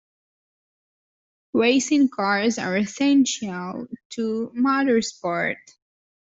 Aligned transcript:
Racing 1.53 2.09
cars 2.09 2.57
are 2.57 2.75
essential 2.75 3.85
to 4.13 4.51
motorsport 4.57 5.57